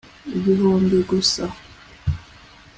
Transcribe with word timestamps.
igihumbi 0.37 0.97
gusa 1.09 1.43